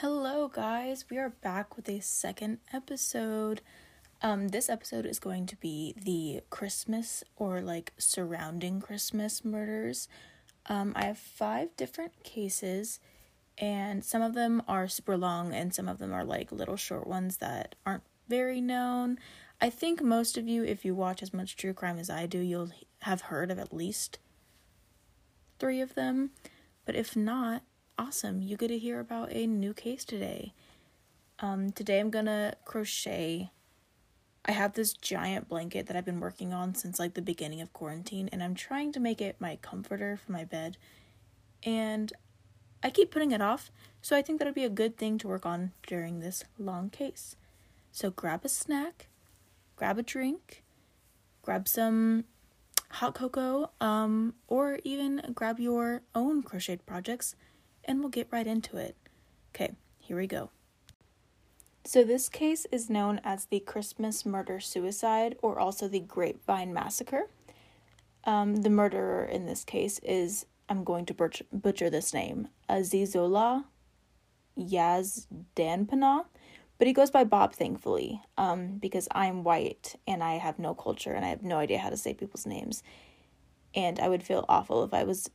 [0.00, 1.06] Hello, guys.
[1.10, 3.62] We are back with a second episode.
[4.22, 10.06] Um, this episode is going to be the Christmas or like surrounding Christmas murders.
[10.66, 13.00] Um, I have five different cases,
[13.60, 17.08] and some of them are super long, and some of them are like little short
[17.08, 19.18] ones that aren't very known.
[19.60, 22.38] I think most of you, if you watch as much true crime as I do,
[22.38, 24.20] you'll have heard of at least
[25.58, 26.30] three of them.
[26.84, 27.62] But if not,
[27.98, 28.40] awesome.
[28.42, 30.52] You get to hear about a new case today.
[31.40, 33.50] Um, today I'm gonna crochet.
[34.44, 37.72] I have this giant blanket that I've been working on since like the beginning of
[37.72, 40.78] quarantine, and I'm trying to make it my comforter for my bed.
[41.64, 42.12] And
[42.82, 45.44] I keep putting it off, so I think that'd be a good thing to work
[45.44, 47.34] on during this long case.
[47.90, 49.08] So grab a snack,
[49.74, 50.62] grab a drink,
[51.42, 52.24] grab some
[52.90, 57.34] hot cocoa, um, or even grab your own crocheted projects,
[57.88, 58.94] and we'll get right into it.
[59.54, 60.50] Okay, here we go.
[61.84, 67.30] So, this case is known as the Christmas murder suicide, or also the Grapevine Massacre.
[68.24, 73.64] Um, the murderer in this case is, I'm going to butcher, butcher this name, Azizola
[74.58, 76.26] Yazdanpanah,
[76.76, 81.12] but he goes by Bob, thankfully, um, because I'm white and I have no culture
[81.12, 82.82] and I have no idea how to say people's names.
[83.74, 85.30] And I would feel awful if I was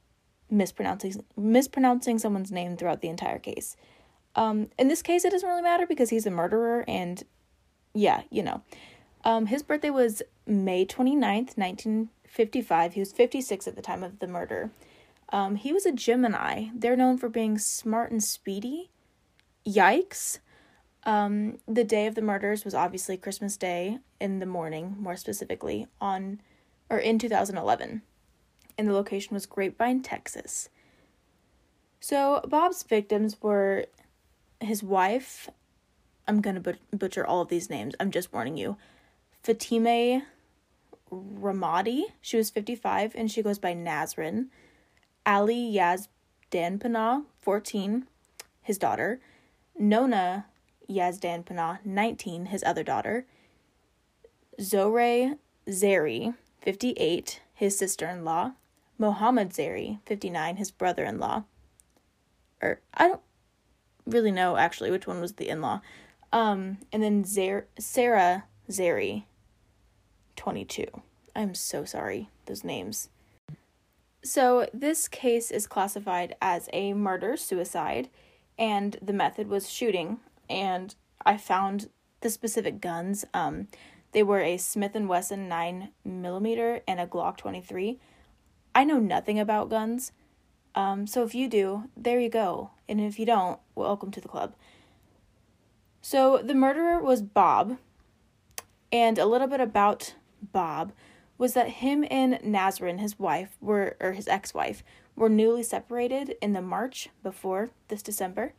[0.54, 3.76] mispronouncing mispronouncing someone's name throughout the entire case.
[4.36, 7.23] Um, in this case, it doesn't really matter because he's a murderer, and
[7.94, 8.62] yeah, you know.
[9.26, 12.94] Um, his birthday was May 29th, 1955.
[12.94, 14.72] He was 56 at the time of the murder.
[15.30, 16.67] Um, he was a Gemini.
[16.76, 18.90] They're known for being smart and speedy.
[19.66, 20.40] Yikes.
[21.06, 25.88] Um, the day of the murders was obviously Christmas Day in the morning, more specifically,
[26.00, 26.42] on
[26.90, 28.02] or in 2011.
[28.78, 30.70] And the location was Grapevine, Texas.
[32.00, 33.86] So Bob's victims were
[34.60, 35.50] his wife.
[36.28, 37.96] I'm gonna but- butcher all of these names.
[38.00, 38.78] I'm just warning you.
[39.44, 40.24] Fatime
[41.12, 42.04] Ramadi.
[42.22, 44.48] She was 55 and she goes by Nazrin.
[45.26, 48.08] Ali Yazdanpanah, 14,
[48.62, 49.20] his daughter.
[49.78, 50.45] Nona
[50.89, 53.26] Yazdanpanah, 19, his other daughter.
[54.60, 58.52] Zohre Zeri, 58, his sister in law.
[59.03, 61.43] Mohammed Zeri, 59, his brother in law.
[62.61, 63.19] Or, I don't
[64.05, 65.81] really know actually which one was the in law.
[66.31, 69.25] Um, and then Zer- Sarah Zeri,
[70.37, 70.86] 22.
[71.36, 73.09] I'm so sorry, those names.
[74.23, 78.08] So, this case is classified as a murder suicide,
[78.58, 80.20] and the method was shooting.
[80.49, 81.89] And I found
[82.21, 83.25] the specific guns.
[83.33, 83.67] Um,
[84.14, 87.99] they were a Smith and Wesson 9 millimeter and a Glock 23.
[88.76, 90.11] I know nothing about guns,
[90.76, 92.72] um, so if you do, there you go.
[92.89, 94.56] And if you don't, welcome to the club.
[96.02, 97.78] So the murderer was Bob,
[98.92, 100.16] and a little bit about
[100.52, 100.92] Bob
[101.38, 104.83] was that him and Nazrin, his wife, were or his ex-wife,
[105.16, 108.54] were newly separated in the March before this December.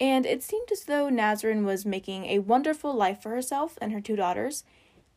[0.00, 4.00] And it seemed as though Nazrin was making a wonderful life for herself and her
[4.00, 4.64] two daughters,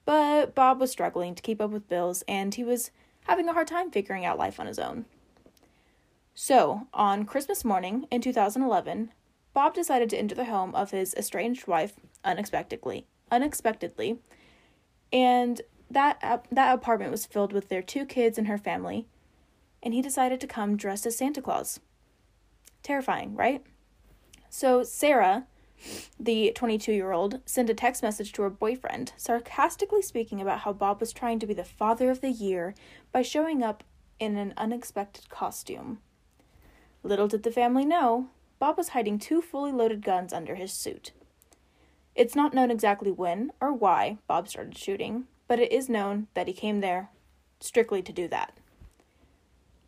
[0.05, 2.91] but Bob was struggling to keep up with bills and he was
[3.27, 5.05] having a hard time figuring out life on his own.
[6.33, 9.11] So, on Christmas morning in 2011,
[9.53, 11.93] Bob decided to enter the home of his estranged wife
[12.23, 13.05] unexpectedly.
[13.31, 14.19] Unexpectedly,
[15.11, 19.07] and that that apartment was filled with their two kids and her family,
[19.81, 21.79] and he decided to come dressed as Santa Claus.
[22.83, 23.63] Terrifying, right?
[24.49, 25.47] So Sarah,
[26.19, 30.73] the 22 year old, sent a text message to her boyfriend, sarcastically speaking about how
[30.73, 32.73] Bob was trying to be the father of the year
[33.11, 33.83] by showing up
[34.19, 35.99] in an unexpected costume.
[37.03, 38.29] Little did the family know,
[38.59, 41.11] Bob was hiding two fully loaded guns under his suit.
[42.15, 46.47] It's not known exactly when or why Bob started shooting, but it is known that
[46.47, 47.09] he came there
[47.59, 48.57] strictly to do that.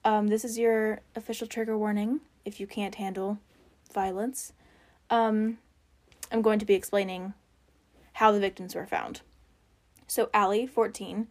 [0.05, 3.39] Um, this is your official trigger warning if you can't handle
[3.91, 4.53] violence.
[5.09, 5.57] Um,
[6.31, 7.33] I'm going to be explaining
[8.13, 9.21] how the victims were found.
[10.07, 11.27] So, Ali, 14,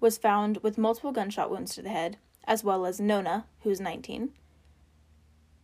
[0.00, 4.30] was found with multiple gunshot wounds to the head, as well as Nona, who's 19.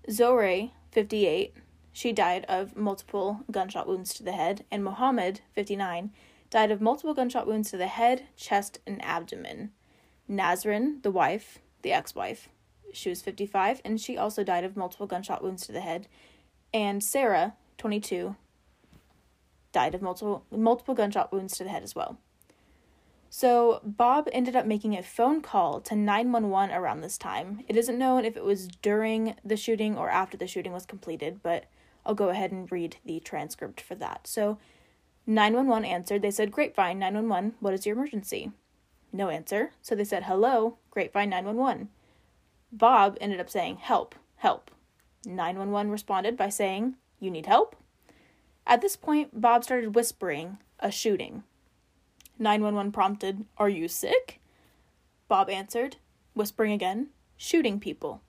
[0.08, 1.54] Zohre, 58,
[1.92, 6.10] she died of multiple gunshot wounds to the head, and Mohammed, 59,
[6.48, 9.70] died of multiple gunshot wounds to the head, chest, and abdomen.
[10.28, 12.48] Nazrin, the wife, the ex wife,
[12.92, 16.06] she was 55, and she also died of multiple gunshot wounds to the head.
[16.72, 18.36] And Sarah, 22,
[19.72, 22.18] died of multiple multiple gunshot wounds to the head as well.
[23.32, 27.62] So Bob ended up making a phone call to 911 around this time.
[27.68, 31.40] It isn't known if it was during the shooting or after the shooting was completed,
[31.40, 31.66] but
[32.04, 34.26] I'll go ahead and read the transcript for that.
[34.26, 34.58] So
[35.28, 36.22] 911 answered.
[36.22, 38.50] They said, Grapevine 911, what is your emergency?
[39.12, 39.70] No answer.
[39.80, 41.88] So they said, Hello, Grapevine 911.
[42.72, 44.72] Bob ended up saying, Help, help.
[45.24, 47.76] 911 responded by saying, You need help?
[48.66, 51.44] At this point, Bob started whispering, A shooting.
[52.38, 54.40] 911 prompted, Are you sick?
[55.28, 55.96] Bob answered,
[56.34, 58.22] whispering again, Shooting people.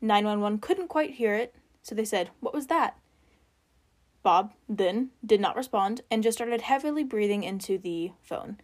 [0.00, 2.98] 911 couldn't quite hear it, so they said, What was that?
[4.22, 8.58] Bob then did not respond and just started heavily breathing into the phone.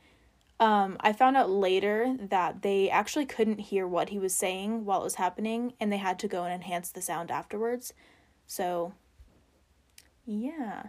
[0.60, 5.00] Um, I found out later that they actually couldn't hear what he was saying while
[5.00, 7.92] it was happening, and they had to go and enhance the sound afterwards.
[8.46, 8.92] So,
[10.24, 10.84] yeah.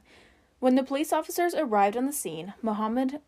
[0.59, 3.21] When the police officers arrived on the scene, Mohammed,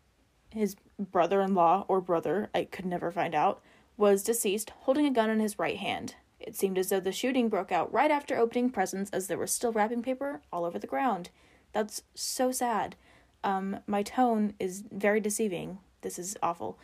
[0.50, 3.60] his brother in law or brother, I could never find out,
[3.96, 6.14] was deceased, holding a gun in his right hand.
[6.40, 9.50] It seemed as though the shooting broke out right after opening presents, as there was
[9.50, 11.30] still wrapping paper all over the ground.
[11.72, 12.96] That's so sad.
[13.44, 15.78] Um, my tone is very deceiving.
[16.00, 16.78] This is awful.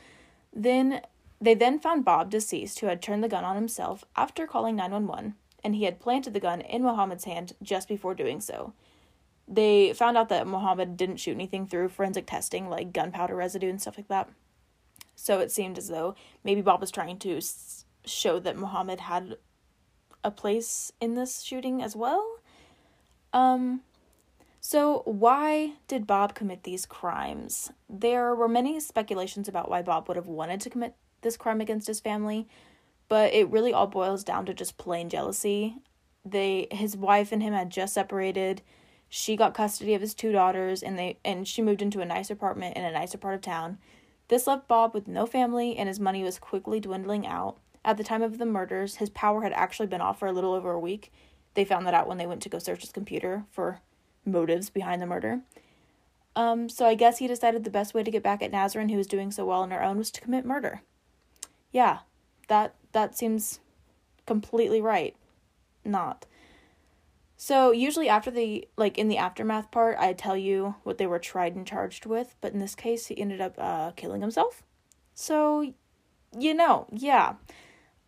[0.53, 1.01] Then
[1.41, 5.35] they then found Bob deceased, who had turned the gun on himself after calling 911,
[5.63, 8.73] and he had planted the gun in Mohammed's hand just before doing so.
[9.47, 13.81] They found out that Mohammed didn't shoot anything through forensic testing, like gunpowder residue and
[13.81, 14.31] stuff like that.
[15.17, 17.41] So it seemed as though maybe Bob was trying to
[18.05, 19.37] show that Mohammed had
[20.23, 22.39] a place in this shooting as well.
[23.33, 23.83] Um,
[24.61, 27.71] so, why did Bob commit these crimes?
[27.89, 31.87] There were many speculations about why Bob would have wanted to commit this crime against
[31.87, 32.49] his family,
[33.09, 35.77] but it really all boils down to just plain jealousy.
[36.25, 38.63] They his wife and him had just separated.
[39.17, 42.31] She got custody of his two daughters and they and she moved into a nice
[42.31, 43.79] apartment in a nicer part of town.
[44.27, 47.57] This left Bob with no family and his money was quickly dwindling out.
[47.85, 50.53] At the time of the murders, his power had actually been off for a little
[50.53, 51.13] over a week.
[51.55, 53.79] They found that out when they went to go search his computer for
[54.25, 55.43] motives behind the murder.
[56.35, 58.97] Um, so I guess he decided the best way to get back at Nazarene, who
[58.97, 60.83] was doing so well on her own, was to commit murder.
[61.71, 61.99] Yeah,
[62.49, 63.61] that that seems
[64.27, 65.15] completely right.
[65.85, 66.27] Not.
[67.45, 71.19] So usually after the like in the aftermath part, I tell you what they were
[71.19, 74.63] tried and charged with, but in this case, he ended up uh, killing himself.
[75.13, 75.75] So,
[76.39, 77.35] you know, yeah.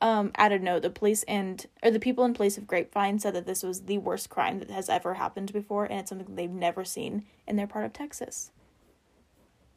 [0.01, 3.45] Um, added note: the police and or the people in place of Grapevine said that
[3.45, 6.83] this was the worst crime that has ever happened before, and it's something they've never
[6.83, 8.53] seen in their part of Texas.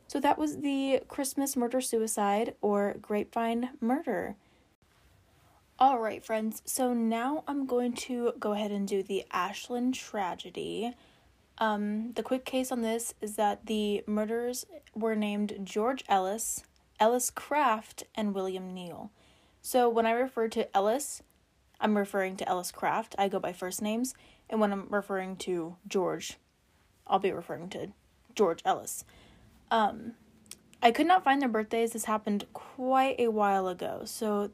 [0.08, 4.38] So that was the Christmas murder suicide or Grapevine murder.
[5.82, 6.62] All right, friends.
[6.66, 10.94] So now I'm going to go ahead and do the Ashland tragedy.
[11.58, 16.66] Um, the quick case on this is that the murderers were named George Ellis,
[17.00, 19.12] Ellis Craft, and William Neal.
[19.62, 21.24] So when I refer to Ellis,
[21.80, 23.16] I'm referring to Ellis Craft.
[23.18, 24.14] I go by first names.
[24.50, 26.36] And when I'm referring to George,
[27.08, 27.94] I'll be referring to
[28.36, 29.06] George Ellis.
[29.72, 30.16] Um,
[30.84, 31.94] I could not find their birthdays.
[31.94, 34.52] This happened quite a while ago, so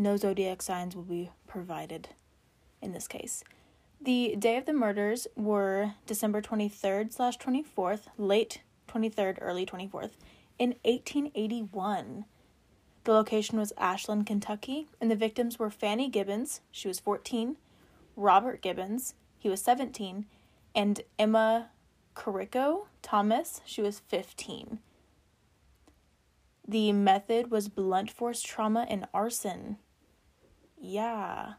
[0.00, 2.08] no zodiac signs will be provided
[2.80, 3.44] in this case.
[4.00, 10.12] The day of the murders were December 23rd slash 24th, late 23rd, early 24th,
[10.58, 12.24] in 1881.
[13.04, 17.56] The location was Ashland, Kentucky, and the victims were Fanny Gibbons, she was 14,
[18.16, 20.24] Robert Gibbons, he was 17,
[20.74, 21.68] and Emma
[22.14, 24.78] Carrico Thomas, she was 15.
[26.66, 29.78] The method was blunt force trauma and arson.
[30.80, 31.54] Yeah.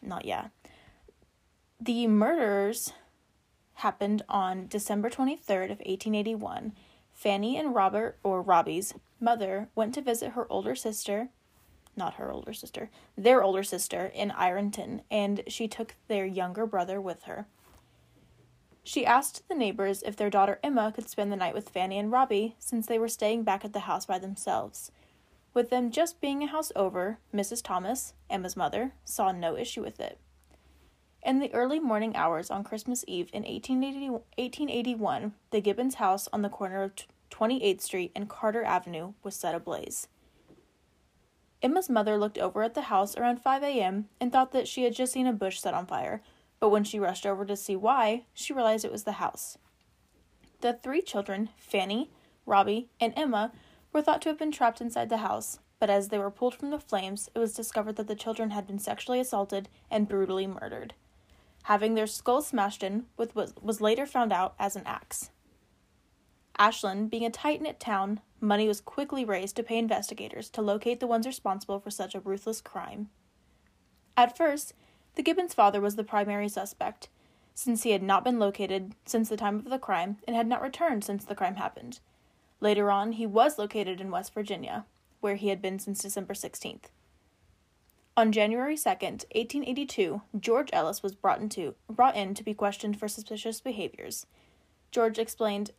[0.00, 0.48] Not yeah.
[1.80, 2.92] The murders
[3.74, 6.72] happened on December 23rd of 1881.
[7.12, 11.28] Fanny and Robert or Robbie's mother went to visit her older sister,
[11.96, 17.00] not her older sister, their older sister in Ironton, and she took their younger brother
[17.00, 17.46] with her.
[18.84, 22.10] She asked the neighbors if their daughter Emma could spend the night with Fanny and
[22.10, 24.90] Robbie since they were staying back at the house by themselves.
[25.54, 27.62] With them just being a house over, Mrs.
[27.62, 30.18] Thomas, Emma's mother, saw no issue with it.
[31.22, 36.48] In the early morning hours on Christmas Eve in 1881, the Gibbons house on the
[36.48, 36.92] corner of
[37.30, 40.08] 28th Street and Carter Avenue was set ablaze.
[41.62, 44.08] Emma's mother looked over at the house around 5 a.m.
[44.20, 46.22] and thought that she had just seen a bush set on fire,
[46.58, 49.58] but when she rushed over to see why, she realized it was the house.
[50.60, 52.10] The three children, Fanny,
[52.46, 53.52] Robbie, and Emma,
[53.92, 56.70] were thought to have been trapped inside the house, but as they were pulled from
[56.70, 60.94] the flames, it was discovered that the children had been sexually assaulted and brutally murdered,
[61.64, 65.30] having their skulls smashed in with what was later found out as an axe.
[66.58, 71.00] Ashland being a tight knit town, money was quickly raised to pay investigators to locate
[71.00, 73.08] the ones responsible for such a ruthless crime.
[74.16, 74.74] At first,
[75.14, 77.08] the Gibbons' father was the primary suspect.
[77.54, 80.62] since he had not been located since the time of the crime and had not
[80.62, 82.00] returned since the crime happened.
[82.62, 84.86] Later on, he was located in West Virginia,
[85.20, 86.84] where he had been since December 16th.
[88.16, 93.08] On January 2nd, 1882, George Ellis was brought, into, brought in to be questioned for
[93.08, 94.26] suspicious behaviors.
[94.92, 95.72] George explained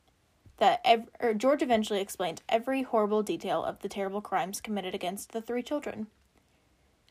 [0.58, 5.32] that ev- er, George eventually explained every horrible detail of the terrible crimes committed against
[5.32, 6.08] the three children.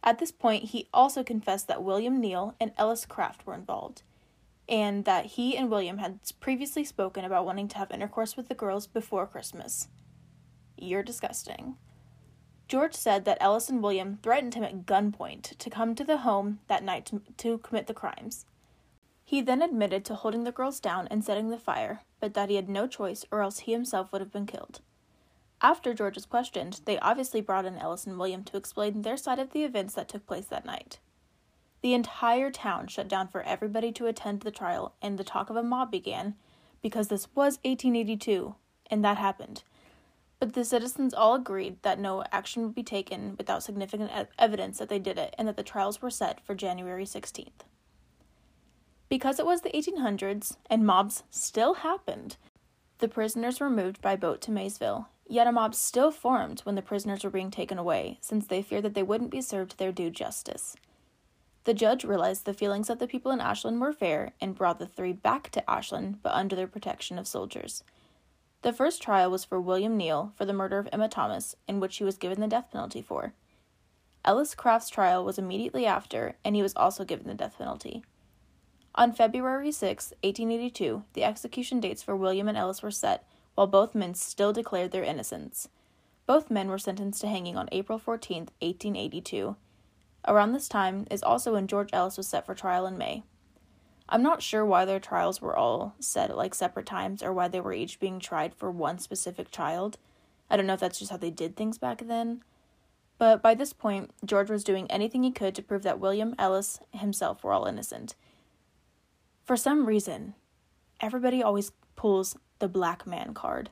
[0.05, 4.03] At this point, he also confessed that William Neal and Ellis Craft were involved,
[4.73, 8.55] and that he and William had previously spoken about wanting to have intercourse with the
[8.55, 9.89] girls before Christmas.
[10.79, 11.77] You're disgusting.
[12.69, 16.61] George said that Ellis and William threatened him at gunpoint to come to the home
[16.69, 18.47] that night to, to commit the crimes.
[19.23, 22.57] He then admitted to holding the girls down and setting the fire, but that he
[22.57, 24.81] had no choice or else he himself would have been killed.
[25.61, 29.39] After George was questioned, they obviously brought in Ellis and William to explain their side
[29.39, 30.99] of the events that took place that night.
[31.83, 35.57] The entire town shut down for everybody to attend the trial, and the talk of
[35.57, 36.37] a mob began
[36.81, 38.55] because this was 1882,
[38.89, 39.65] and that happened.
[40.39, 44.89] But the citizens all agreed that no action would be taken without significant evidence that
[44.89, 47.65] they did it and that the trials were set for January 16th.
[49.09, 52.37] Because it was the 1800s and mobs still happened,
[52.99, 56.83] the prisoners were moved by boat to Maysville, yet a mob still formed when the
[56.83, 60.11] prisoners were being taken away, since they feared that they wouldn't be served their due
[60.11, 60.77] justice.
[61.65, 64.87] The judge realized the feelings of the people in Ashland were fair and brought the
[64.87, 67.85] three back to Ashland, but under the protection of soldiers.
[68.63, 71.97] The first trial was for William Neal for the murder of Emma Thomas, in which
[71.97, 73.35] he was given the death penalty for.
[74.25, 78.05] Ellis Craft's trial was immediately after, and he was also given the death penalty.
[78.95, 83.95] On February 6, 1882, the execution dates for William and Ellis were set, while both
[83.95, 85.69] men still declared their innocence.
[86.27, 89.57] Both men were sentenced to hanging on April 14, 1882.
[90.27, 93.25] Around this time is also when George Ellis was set for trial in May.
[94.09, 97.49] I'm not sure why their trials were all set at like separate times or why
[97.49, 99.99] they were each being tried for one specific child.
[100.51, 102.43] I don't know if that's just how they did things back then.
[103.19, 106.81] But by this point, George was doing anything he could to prove that William Ellis
[106.93, 108.15] himself were all innocent.
[109.45, 110.35] For some reason,
[111.01, 113.71] everybody always pulls the black man card.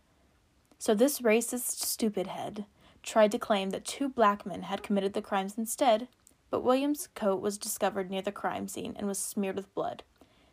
[0.78, 2.64] So this racist stupid head
[3.02, 6.08] tried to claim that two black men had committed the crimes instead,
[6.50, 10.02] but William's coat was discovered near the crime scene and was smeared with blood.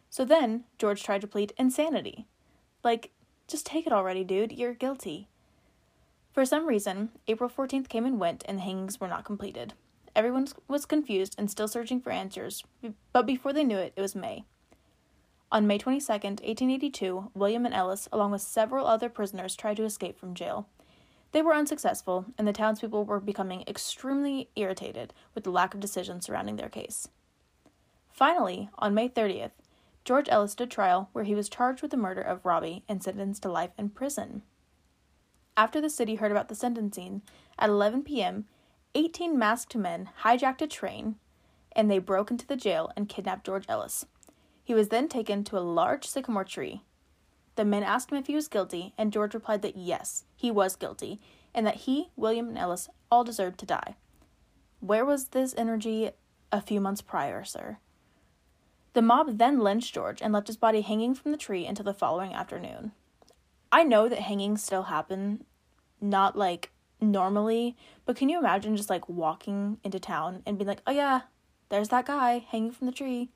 [0.09, 2.27] So then, George tried to plead insanity.
[2.83, 3.11] Like,
[3.47, 5.27] just take it already, dude, you're guilty.
[6.31, 9.73] For some reason, April 14th came and went, and the hangings were not completed.
[10.15, 12.63] Everyone was confused and still searching for answers,
[13.13, 14.45] but before they knew it, it was May.
[15.51, 20.19] On May 22, 1882, William and Ellis, along with several other prisoners, tried to escape
[20.19, 20.67] from jail.
[21.37, 26.19] They were unsuccessful, and the townspeople were becoming extremely irritated with the lack of decision
[26.19, 27.09] surrounding their case.
[28.09, 29.51] Finally, on May 30th,
[30.03, 33.43] George Ellis stood trial where he was charged with the murder of Robbie and sentenced
[33.43, 34.41] to life in prison.
[35.55, 37.21] After the city heard about the sentencing,
[37.59, 38.45] at 11 p.m.,
[38.95, 41.17] 18 masked men hijacked a train
[41.71, 44.07] and they broke into the jail and kidnapped George Ellis.
[44.63, 46.81] He was then taken to a large sycamore tree.
[47.57, 50.77] The men asked him if he was guilty, and George replied that yes, he was
[50.77, 51.19] guilty,
[51.53, 53.95] and that he, William, and Ellis all deserved to die.
[54.79, 56.11] Where was this energy
[56.51, 57.79] a few months prior, sir?
[58.93, 61.93] The mob then lynched George and left his body hanging from the tree until the
[61.93, 62.91] following afternoon.
[63.71, 65.43] I know that hangings still happen,
[65.99, 67.75] not like normally,
[68.05, 71.21] but can you imagine just like walking into town and being like, oh yeah,
[71.69, 73.29] there's that guy hanging from the tree?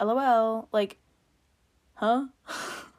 [0.00, 0.68] LOL.
[0.72, 0.98] Like,
[1.94, 2.26] huh?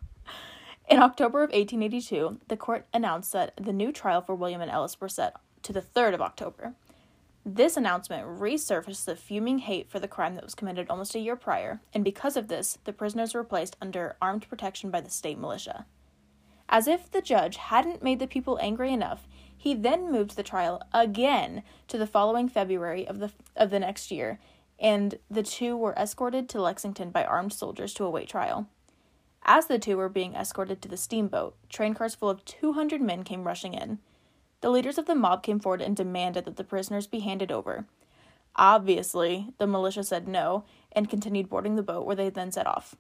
[0.90, 5.00] In October of 1882, the court announced that the new trial for William and Ellis
[5.00, 6.74] were set to the 3rd of October.
[7.46, 11.36] This announcement resurfaced the fuming hate for the crime that was committed almost a year
[11.36, 15.38] prior, and because of this, the prisoners were placed under armed protection by the state
[15.38, 15.86] militia.
[16.70, 20.82] As if the judge hadn't made the people angry enough, he then moved the trial
[20.94, 24.40] again to the following February of the of the next year,
[24.80, 28.68] and the two were escorted to Lexington by armed soldiers to await trial.
[29.46, 33.24] As the two were being escorted to the steamboat, train cars full of 200 men
[33.24, 34.00] came rushing in.
[34.62, 37.86] The leaders of the mob came forward and demanded that the prisoners be handed over.
[38.56, 42.96] Obviously, the militia said no and continued boarding the boat where they then set off.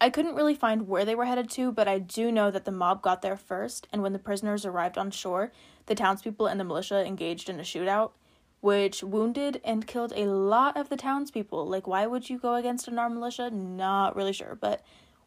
[0.00, 2.72] I couldn't really find where they were headed to, but I do know that the
[2.72, 5.52] mob got there first, and when the prisoners arrived on shore,
[5.86, 8.12] the townspeople and the militia engaged in a shootout,
[8.60, 11.68] which wounded and killed a lot of the townspeople.
[11.68, 13.50] Like, why would you go against an armed militia?
[13.50, 14.82] Not really sure, but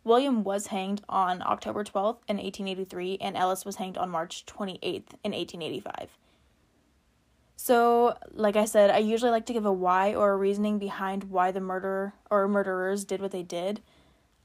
[0.06, 5.18] William was hanged on October 12th in 1883, and Ellis was hanged on March 28th
[5.24, 6.18] in 1885.
[7.58, 11.26] So, like I said, I usually like to give a why or a reasoning behind
[11.26, 13.82] why the murderer or murderers did what they did.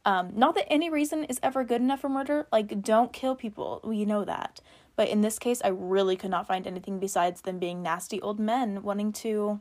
[0.07, 2.47] Um, not that any reason is ever good enough for murder.
[2.51, 3.83] Like, don't kill people.
[3.85, 4.61] We know that.
[4.97, 8.41] But in this case, I really could not find anything besides them being nasty old
[8.41, 9.61] men wanting to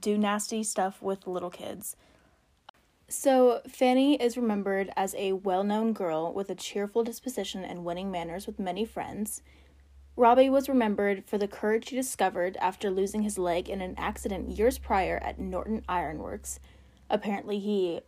[0.00, 1.96] do nasty stuff with little kids.
[3.08, 8.10] So, Fanny is remembered as a well known girl with a cheerful disposition and winning
[8.10, 9.42] manners with many friends.
[10.16, 14.56] Robbie was remembered for the courage he discovered after losing his leg in an accident
[14.56, 16.60] years prior at Norton Ironworks.
[17.10, 18.00] Apparently, he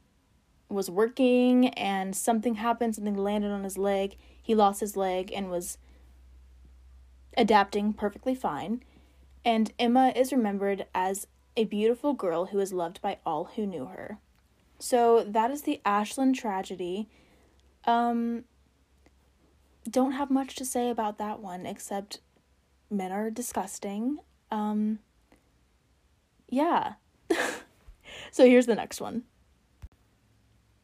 [0.69, 4.17] was working and something happened, something landed on his leg.
[4.43, 5.79] He lost his leg and was
[7.37, 8.83] adapting perfectly fine.
[9.45, 11.27] And Emma is remembered as
[11.57, 14.19] a beautiful girl who was loved by all who knew her.
[14.79, 17.09] So that is the Ashland tragedy.
[17.85, 18.45] Um
[19.89, 22.21] don't have much to say about that one except
[22.91, 24.19] men are disgusting.
[24.51, 25.01] Um
[26.49, 26.95] yeah.
[28.31, 29.25] so here's the next one.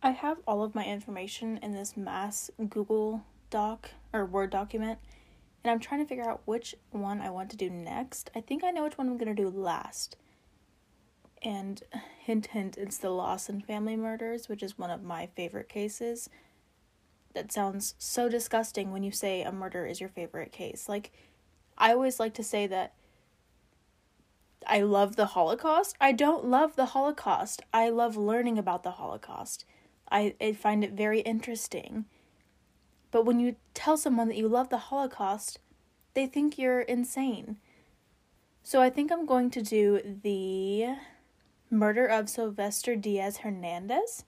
[0.03, 4.99] I have all of my information in this mass Google Doc or Word document,
[5.63, 8.29] and I'm trying to figure out which one I want to do next.
[8.35, 10.17] I think I know which one I'm going to do last.
[11.45, 11.83] And
[12.21, 16.31] hint, hint, it's the Lawson family murders, which is one of my favorite cases.
[17.35, 20.89] That sounds so disgusting when you say a murder is your favorite case.
[20.89, 21.13] Like,
[21.77, 22.95] I always like to say that
[24.67, 25.97] I love the Holocaust.
[26.01, 27.63] I don't love the Holocaust.
[27.73, 29.65] I love learning about the Holocaust.
[30.11, 32.05] I, I find it very interesting.
[33.11, 35.59] But when you tell someone that you love the Holocaust,
[36.15, 37.57] they think you're insane.
[38.63, 40.95] So I think I'm going to do the
[41.73, 44.25] murder of Sylvester Diaz Hernandez.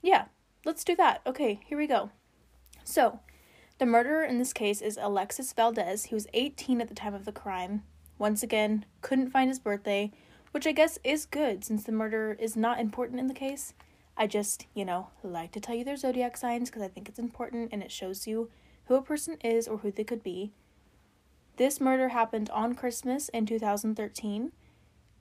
[0.00, 0.26] Yeah,
[0.64, 1.20] let's do that.
[1.26, 2.10] Okay, here we go.
[2.84, 3.18] So,
[3.78, 6.04] the murderer in this case is Alexis Valdez.
[6.04, 7.82] He was 18 at the time of the crime.
[8.16, 10.12] Once again, couldn't find his birthday,
[10.52, 13.74] which I guess is good since the murder is not important in the case.
[14.16, 17.18] I just, you know, like to tell you their zodiac signs because I think it's
[17.18, 18.50] important and it shows you
[18.84, 20.52] who a person is or who they could be.
[21.56, 24.52] This murder happened on Christmas in 2013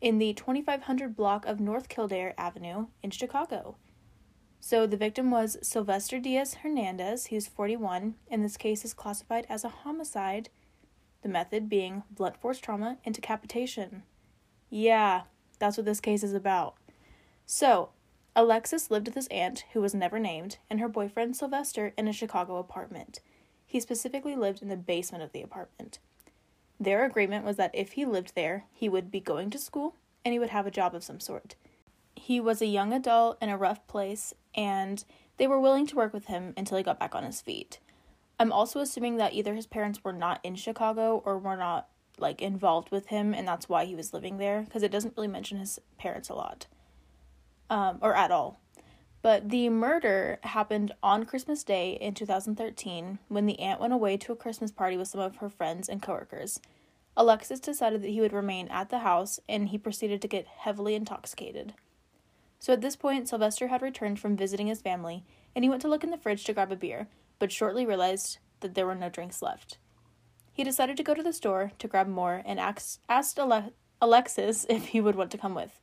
[0.02, 3.76] in the 2500 block of North Kildare Avenue in Chicago.
[4.62, 7.28] So the victim was Sylvester Diaz Hernandez.
[7.28, 10.50] He was 41, and this case is classified as a homicide,
[11.22, 14.04] the method being blunt force trauma and decapitation.
[14.70, 15.24] Yeah,
[15.60, 16.76] that's what this case is about.
[17.46, 17.90] So,
[18.36, 22.14] Alexis lived with his aunt, who was never named, and her boyfriend Sylvester in a
[22.14, 23.20] Chicago apartment.
[23.66, 26.00] He specifically lived in the basement of the apartment.
[26.80, 30.34] Their agreement was that if he lived there, he would be going to school and
[30.34, 31.56] he would have a job of some sort.
[32.16, 35.04] He was a young adult in a rough place, and
[35.38, 37.80] they were willing to work with him until he got back on his feet.
[38.40, 41.88] I'm also assuming that either his parents were not in Chicago or were not
[42.18, 45.28] like involved with him, and that's why he was living there because it doesn't really
[45.28, 46.68] mention his parents a lot,
[47.70, 48.60] um, or at all.
[49.22, 54.32] But the murder happened on Christmas Day in 2013 when the aunt went away to
[54.32, 56.62] a Christmas party with some of her friends and coworkers.
[57.18, 60.96] Alexis decided that he would remain at the house and he proceeded to get heavily
[60.96, 61.74] intoxicated.
[62.60, 65.90] So at this point, Sylvester had returned from visiting his family and he went to
[65.90, 67.08] look in the fridge to grab a beer,
[67.40, 69.78] but shortly realized that there were no drinks left.
[70.54, 74.66] He decided to go to the store to grab more and asked, asked Ale- Alexis
[74.70, 75.80] if he would want to come with.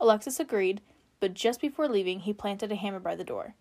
[0.00, 0.80] Alexis agreed
[1.22, 3.54] but just before leaving, he planted a hammer by the door.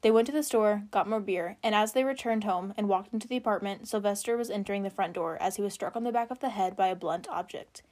[0.00, 3.14] They went to the store, got more beer, and as they returned home and walked
[3.14, 6.10] into the apartment, Sylvester was entering the front door as he was struck on the
[6.10, 7.84] back of the head by a blunt object.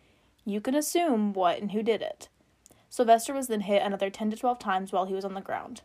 [0.45, 2.29] You can assume what and who did it.
[2.89, 5.83] Sylvester was then hit another 10 to 12 times while he was on the ground.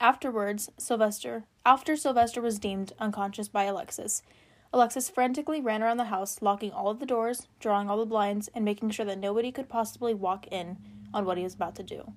[0.00, 4.24] Afterwards, Sylvester, after Sylvester was deemed unconscious by Alexis,
[4.72, 8.50] Alexis frantically ran around the house, locking all of the doors, drawing all the blinds,
[8.52, 10.76] and making sure that nobody could possibly walk in
[11.12, 12.12] on what he was about to do.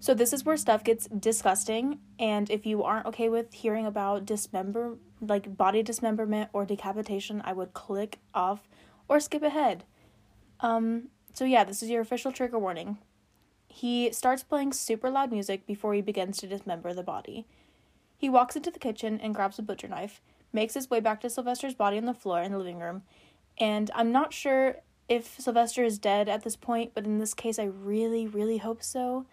[0.00, 4.26] So this is where stuff gets disgusting and if you aren't okay with hearing about
[4.26, 8.68] dismember like body dismemberment or decapitation, I would click off
[9.08, 9.84] or skip ahead.
[10.60, 12.98] Um so yeah, this is your official trigger warning.
[13.68, 17.46] He starts playing super loud music before he begins to dismember the body.
[18.18, 20.20] He walks into the kitchen and grabs a butcher knife,
[20.52, 23.02] makes his way back to Sylvester's body on the floor in the living room,
[23.58, 24.76] and I'm not sure
[25.12, 28.82] if Sylvester is dead at this point, but in this case, I really, really hope
[28.82, 29.26] so.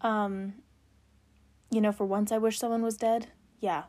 [0.00, 0.54] Um,
[1.70, 3.28] you know, for once I wish someone was dead.
[3.60, 3.84] Yeah.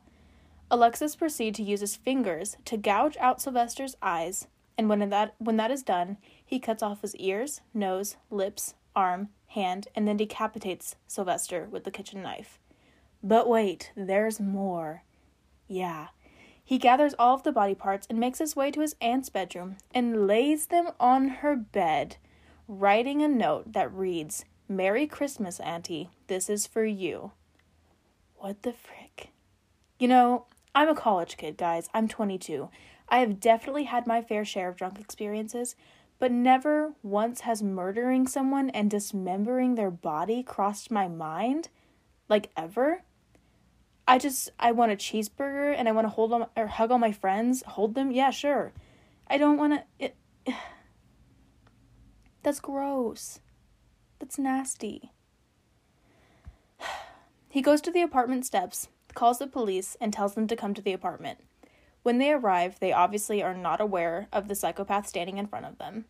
[0.69, 5.55] Alexis proceeds to use his fingers to gouge out Sylvester's eyes, and when that when
[5.57, 10.97] that is done, he cuts off his ears, nose, lips, arm, hand, and then decapitates
[11.07, 12.59] Sylvester with the kitchen knife.
[13.21, 15.03] But wait, there's more.
[15.69, 16.07] Yeah.
[16.63, 19.77] He gathers all of the body parts and makes his way to his aunt's bedroom
[19.93, 22.17] and lays them on her bed,
[22.67, 26.09] writing a note that reads, Merry Christmas, Auntie.
[26.27, 27.31] This is for you.
[28.35, 29.29] What the frick?
[29.99, 31.89] You know, I'm a college kid, guys.
[31.93, 32.69] I'm 22.
[33.09, 35.75] I have definitely had my fair share of drunk experiences,
[36.17, 41.69] but never once has murdering someone and dismembering their body crossed my mind.
[42.29, 43.03] Like, ever.
[44.07, 46.97] I just, I want a cheeseburger and I want to hold on or hug all
[46.97, 47.63] my friends.
[47.67, 48.11] Hold them?
[48.11, 48.73] Yeah, sure.
[49.27, 49.83] I don't want to.
[49.97, 50.15] It,
[52.43, 53.39] that's gross.
[54.19, 55.11] That's nasty.
[57.49, 60.81] He goes to the apartment steps, calls the police, and tells them to come to
[60.81, 61.37] the apartment.
[62.01, 65.77] When they arrive, they obviously are not aware of the psychopath standing in front of
[65.77, 66.05] them,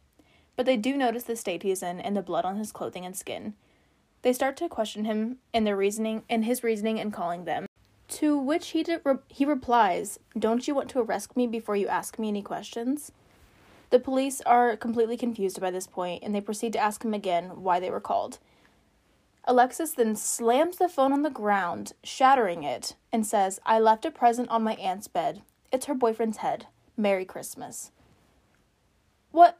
[0.55, 3.13] but they do notice the state he's in and the blood on his clothing and
[3.13, 3.55] skin.
[4.21, 7.65] They start to question him in their reasoning in his reasoning and calling them.
[8.19, 12.19] To which he re- he replies, "Don't you want to arrest me before you ask
[12.19, 13.11] me any questions?"
[13.89, 17.63] The police are completely confused by this point and they proceed to ask him again
[17.63, 18.37] why they were called.
[19.45, 24.11] Alexis then slams the phone on the ground, shattering it, and says, I left a
[24.11, 25.41] present on my aunt's bed.
[25.71, 26.67] It's her boyfriend's head.
[26.95, 27.91] Merry Christmas.
[29.31, 29.57] What?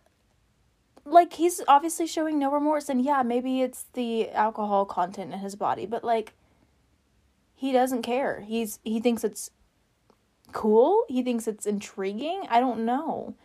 [1.06, 5.56] Like, he's obviously showing no remorse, and yeah, maybe it's the alcohol content in his
[5.56, 6.34] body, but like,
[7.64, 8.42] he doesn't care.
[8.42, 9.50] He's he thinks it's
[10.52, 11.06] cool.
[11.08, 12.44] He thinks it's intriguing.
[12.50, 13.36] I don't know.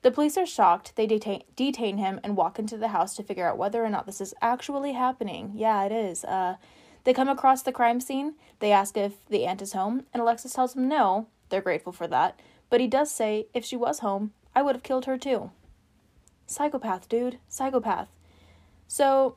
[0.00, 0.96] The police are shocked.
[0.96, 4.06] They detain, detain him and walk into the house to figure out whether or not
[4.06, 5.52] this is actually happening.
[5.54, 6.24] Yeah, it is.
[6.24, 6.56] Uh,
[7.04, 8.36] they come across the crime scene.
[8.60, 11.26] They ask if the aunt is home, and Alexis tells them no.
[11.50, 12.40] They're grateful for that.
[12.70, 15.50] But he does say, if she was home, I would have killed her too.
[16.46, 17.40] Psychopath, dude.
[17.50, 18.08] Psychopath.
[18.88, 19.36] So,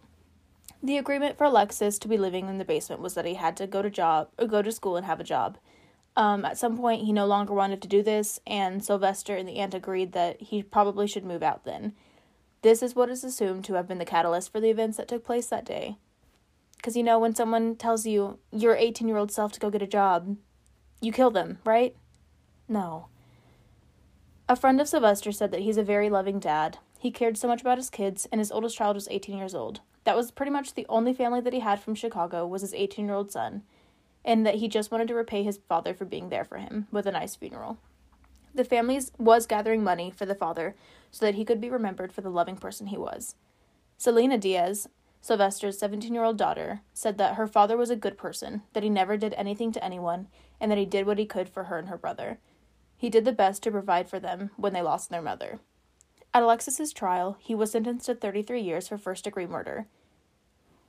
[0.84, 3.65] the agreement for Alexis to be living in the basement was that he had to
[3.67, 5.58] go to job, or go to school and have a job.
[6.17, 9.58] Um, at some point, he no longer wanted to do this, and Sylvester and the
[9.58, 11.93] aunt agreed that he probably should move out then.
[12.62, 15.24] This is what is assumed to have been the catalyst for the events that took
[15.24, 15.98] place that day.
[16.76, 19.82] Because, you know, when someone tells you your 18 year old self to go get
[19.82, 20.36] a job,
[21.02, 21.96] you kill them, right?
[22.67, 23.08] No.
[24.50, 26.78] A friend of Sylvester said that he's a very loving dad.
[27.04, 29.82] He cared so much about his kids, and his oldest child was 18 years old.
[30.06, 33.08] That was pretty much the only family that he had from Chicago was his 18
[33.08, 33.63] year old son
[34.24, 37.06] and that he just wanted to repay his father for being there for him with
[37.06, 37.78] a nice funeral.
[38.56, 40.76] The family was gathering money for the father
[41.12, 43.36] so that he could be remembered for the loving person he was.
[43.98, 44.88] Selena Diaz,
[45.20, 48.89] Sylvester's 17 year old daughter, said that her father was a good person, that he
[48.89, 51.89] never did anything to anyone, and that he did what he could for her and
[51.89, 52.39] her brother.
[52.96, 55.60] He did the best to provide for them when they lost their mother.
[56.34, 59.86] At Alexis's trial, he was sentenced to 33 years for first degree murder.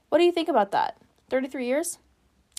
[0.09, 0.97] What do you think about that?
[1.29, 1.99] 33 years?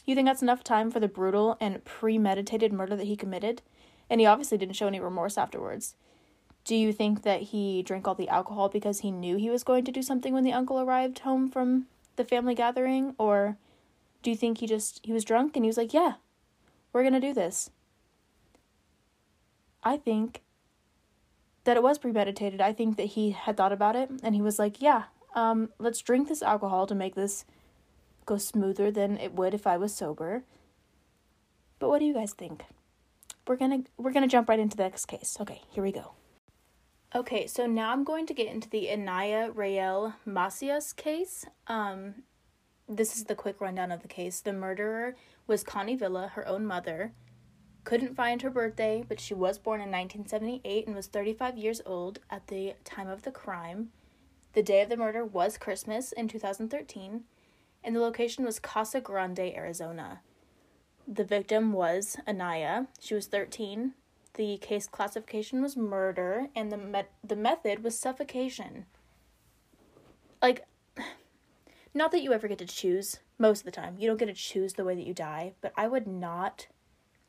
[0.05, 3.63] You think that's enough time for the brutal and premeditated murder that he committed?
[4.07, 5.95] And he obviously didn't show any remorse afterwards.
[6.63, 9.83] Do you think that he drank all the alcohol because he knew he was going
[9.85, 13.15] to do something when the uncle arrived home from the family gathering?
[13.17, 13.57] Or
[14.21, 16.13] do you think he just he was drunk and he was like, Yeah,
[16.93, 17.71] we're gonna do this?
[19.83, 20.41] I think
[21.65, 22.61] that it was premeditated.
[22.61, 25.03] I think that he had thought about it and he was like, Yeah,
[25.35, 27.45] um, let's drink this alcohol to make this
[28.25, 30.43] go smoother than it would if I was sober.
[31.77, 32.63] But what do you guys think?
[33.47, 35.37] We're gonna we're gonna jump right into the next case.
[35.39, 36.13] Okay, here we go.
[37.13, 41.45] Okay, so now I'm going to get into the Anaya Rael Macias case.
[41.67, 42.23] Um,
[42.89, 44.41] this is the quick rundown of the case.
[44.41, 45.15] The murderer
[45.47, 47.13] was Connie Villa, her own mother.
[47.85, 52.19] Couldn't find her birthday, but she was born in 1978 and was 35 years old
[52.29, 53.91] at the time of the crime.
[54.51, 57.23] The day of the murder was Christmas in 2013
[57.85, 60.21] and the location was Casa Grande, Arizona.
[61.07, 62.87] The victim was Anaya.
[62.99, 63.93] She was 13.
[64.33, 68.87] The case classification was murder, and the met- the method was suffocation.
[70.41, 70.65] Like,
[71.93, 73.97] not that you ever get to choose most of the time.
[73.99, 76.67] You don't get to choose the way that you die, but I would not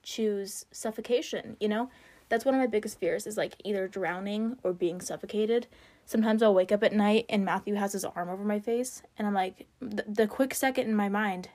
[0.07, 1.91] choose suffocation, you know?
[2.29, 5.67] That's one of my biggest fears is like either drowning or being suffocated
[6.07, 9.27] sometimes I'll wake up at night and Matthew has his arm over my face, and
[9.27, 11.51] I'm like, the, the quick second in my mind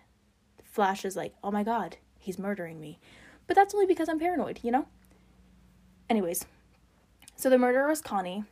[0.63, 2.99] flashes like, oh my god, he's murdering me.
[3.47, 4.87] But that's only because I'm paranoid, you know?
[6.09, 6.45] Anyways,
[7.35, 8.43] so the murderer was Connie,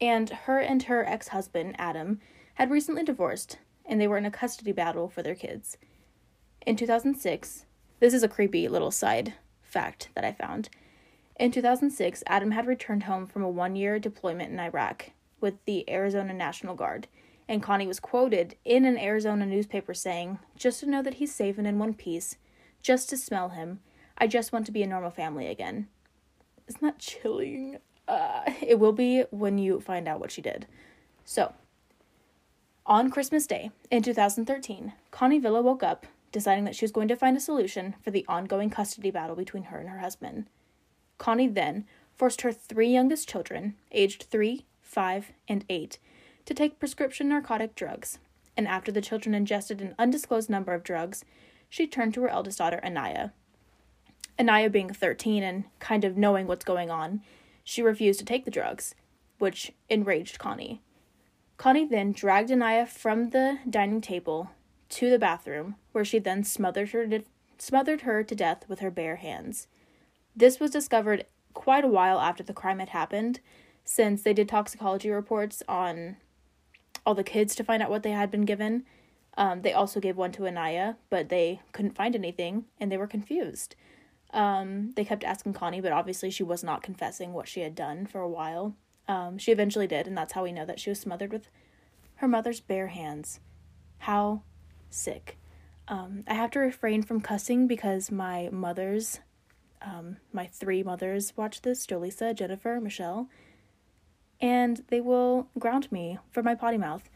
[0.00, 2.20] and her and her ex husband, Adam,
[2.54, 5.78] had recently divorced, and they were in a custody battle for their kids.
[6.66, 7.64] In 2006,
[8.00, 9.34] this is a creepy little side
[9.74, 10.70] fact that I found.
[11.36, 15.10] In 2006, Adam had returned home from a one year deployment in Iraq
[15.40, 17.08] with the Arizona National Guard,
[17.48, 21.58] and Connie was quoted in an Arizona newspaper saying, Just to know that he's safe
[21.58, 22.36] and in one piece,
[22.82, 23.80] just to smell him,
[24.16, 25.88] I just want to be a normal family again.
[26.68, 27.78] isn't that chilling?
[28.06, 30.66] Uh, it will be when you find out what she did.
[31.24, 31.52] So,
[32.86, 37.16] on Christmas Day in 2013, Connie Villa woke up deciding that she was going to
[37.16, 40.46] find a solution for the ongoing custody battle between her and her husband.
[41.16, 45.98] Connie then forced her three youngest children, aged three, five, and eight,
[46.44, 48.18] to take prescription narcotic drugs,
[48.56, 51.24] and after the children ingested an undisclosed number of drugs,
[51.70, 53.32] she turned to her eldest daughter, Anaya.
[54.36, 57.22] Anaya, being 13 and kind of knowing what's going on,
[57.62, 58.96] she refused to take the drugs,
[59.38, 60.82] which enraged Connie.
[61.58, 64.50] Connie then dragged Anaya from the dining table
[64.94, 67.22] to the bathroom, where she then smothered her to,
[67.58, 69.66] smothered her to death with her bare hands.
[70.36, 73.40] This was discovered quite a while after the crime had happened,
[73.84, 76.16] since they did toxicology reports on
[77.04, 78.84] all the kids to find out what they had been given.
[79.36, 83.08] Um, they also gave one to Anaya, but they couldn't find anything and they were
[83.08, 83.74] confused.
[84.32, 88.06] Um, they kept asking Connie, but obviously she was not confessing what she had done
[88.06, 88.76] for a while.
[89.06, 91.48] Um, she eventually did, and that's how we know that she was smothered with
[92.16, 93.40] her mother's bare hands.
[93.98, 94.42] How
[94.94, 95.36] sick.
[95.88, 99.20] Um, I have to refrain from cussing because my mothers,
[99.82, 103.28] um, my three mothers, watch this Jolisa, Jennifer, Michelle,
[104.40, 107.08] and they will ground me for my potty mouth.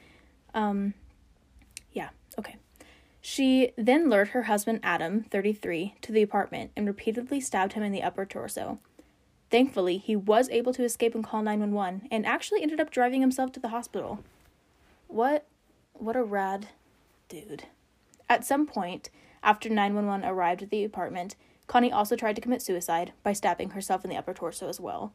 [0.55, 0.95] Um,
[1.93, 2.57] yeah, okay.
[3.21, 7.93] She then lured her husband Adam, 33, to the apartment and repeatedly stabbed him in
[7.93, 8.79] the upper torso.
[9.51, 13.51] Thankfully, he was able to escape and call 911 and actually ended up driving himself
[13.53, 14.23] to the hospital.
[15.07, 15.47] What
[15.95, 16.69] what a rad
[17.29, 17.65] dude.
[18.29, 19.11] At some point,
[19.43, 21.37] after 911 arrived at the apartment,
[21.67, 25.13] Connie also tried to commit suicide by stabbing herself in the upper torso as well.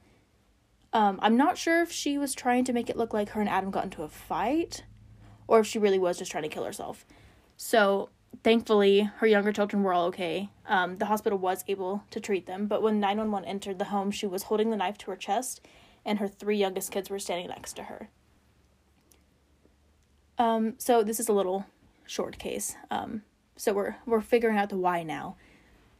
[0.93, 3.49] Um, I'm not sure if she was trying to make it look like her and
[3.49, 4.83] Adam got into a fight
[5.47, 7.05] or if she really was just trying to kill herself.
[7.57, 8.09] So,
[8.43, 10.49] thankfully, her younger children were all okay.
[10.67, 14.27] Um, the hospital was able to treat them, but when 911 entered the home, she
[14.27, 15.61] was holding the knife to her chest,
[16.05, 18.09] and her three youngest kids were standing next to her.
[20.37, 21.65] Um, so, this is a little
[22.13, 22.75] short case.
[22.91, 23.23] Um,
[23.55, 25.35] so we're we're figuring out the why now.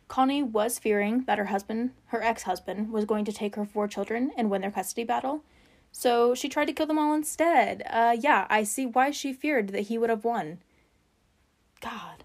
[0.08, 4.32] Connie was fearing that her husband, her ex-husband, was going to take her four children
[4.38, 5.44] and win their custody battle.
[5.92, 7.84] So she tried to kill them all instead.
[7.90, 10.60] Uh yeah, I see why she feared that he would have won.
[11.82, 12.24] God.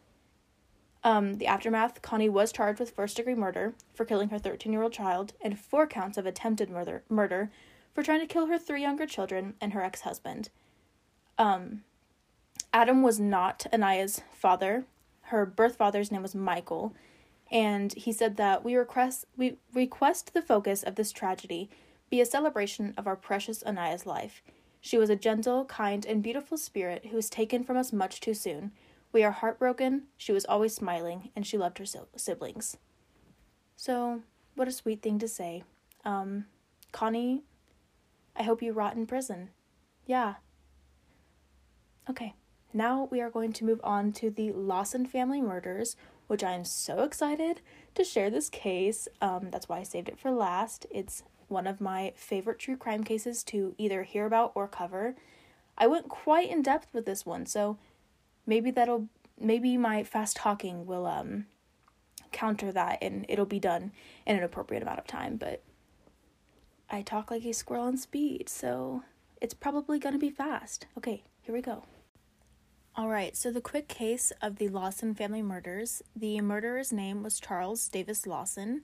[1.04, 4.82] Um, the aftermath, Connie was charged with first degree murder for killing her 13 year
[4.82, 7.50] old child and four counts of attempted murder, murder
[7.94, 10.50] for trying to kill her three younger children and her ex husband.
[11.38, 11.82] Um,
[12.78, 14.84] Adam was not Anaya's father.
[15.22, 16.94] Her birth father's name was Michael,
[17.50, 21.68] and he said that we request we request the focus of this tragedy
[22.08, 24.44] be a celebration of our precious Anaya's life.
[24.80, 28.32] She was a gentle, kind, and beautiful spirit who was taken from us much too
[28.32, 28.70] soon.
[29.12, 30.04] We are heartbroken.
[30.16, 32.76] She was always smiling, and she loved her siblings.
[33.74, 34.22] So,
[34.54, 35.64] what a sweet thing to say.
[36.04, 36.44] Um,
[36.92, 37.42] Connie,
[38.36, 39.50] I hope you rot in prison.
[40.06, 40.34] Yeah.
[42.08, 42.34] Okay.
[42.72, 46.64] Now we are going to move on to the Lawson family murders, which I am
[46.64, 47.60] so excited
[47.94, 49.08] to share this case.
[49.22, 50.86] Um, that's why I saved it for last.
[50.90, 55.16] It's one of my favorite true crime cases to either hear about or cover.
[55.78, 57.78] I went quite in depth with this one, so
[58.46, 59.08] maybe that'll
[59.40, 61.46] maybe my fast talking will um
[62.32, 63.92] counter that and it'll be done
[64.26, 65.62] in an appropriate amount of time, but
[66.90, 69.04] I talk like a squirrel on speed, so
[69.40, 70.86] it's probably going to be fast.
[70.96, 71.84] Okay, here we go.
[72.98, 76.02] All right, so the quick case of the Lawson family murders.
[76.16, 78.82] The murderer's name was Charles Davis Lawson.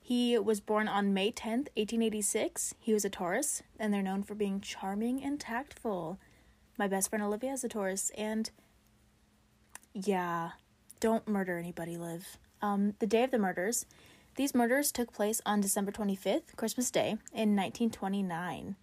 [0.00, 2.76] He was born on May 10th, 1886.
[2.78, 6.20] He was a Taurus, and they're known for being charming and tactful.
[6.78, 8.48] My best friend Olivia is a Taurus, and
[9.92, 10.50] yeah,
[11.00, 12.38] don't murder anybody, Liv.
[12.62, 13.86] Um, the day of the murders,
[14.36, 18.76] these murders took place on December 25th, Christmas Day, in 1929.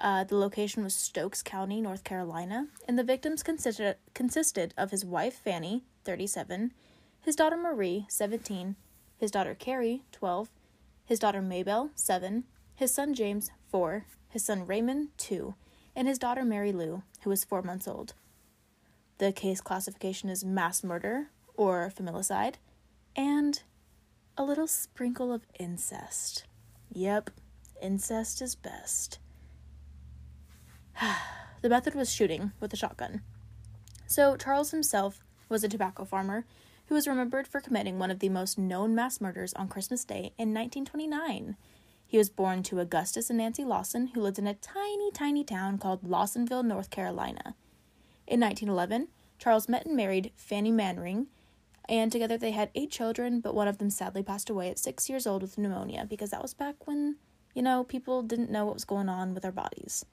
[0.00, 5.04] Uh, the location was Stokes County, North Carolina, and the victims consisted, consisted of his
[5.04, 6.72] wife Fanny, 37,
[7.20, 8.76] his daughter Marie, 17,
[9.18, 10.48] his daughter Carrie, 12,
[11.04, 15.54] his daughter Maybelle, 7, his son James, 4, his son Raymond, 2,
[15.94, 18.14] and his daughter Mary Lou, who was 4 months old.
[19.18, 21.26] The case classification is mass murder
[21.58, 22.54] or familicide,
[23.14, 23.62] and
[24.38, 26.44] a little sprinkle of incest.
[26.90, 27.28] Yep,
[27.82, 29.18] incest is best.
[31.62, 33.22] the method was shooting with a shotgun.
[34.06, 36.44] So, Charles himself was a tobacco farmer
[36.86, 40.32] who was remembered for committing one of the most known mass murders on Christmas Day
[40.36, 41.56] in 1929.
[42.06, 45.78] He was born to Augustus and Nancy Lawson, who lived in a tiny, tiny town
[45.78, 47.54] called Lawsonville, North Carolina.
[48.26, 49.08] In 1911,
[49.38, 51.28] Charles met and married Fanny Manring,
[51.88, 55.08] And together they had eight children, but one of them sadly passed away at six
[55.08, 57.16] years old with pneumonia because that was back when,
[57.54, 60.04] you know, people didn't know what was going on with our bodies.